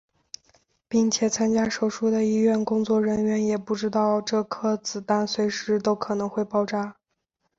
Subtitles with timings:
[0.87, 6.95] 并且参加手术的医院工作人员也不知道这颗子弹随时都可能会爆炸。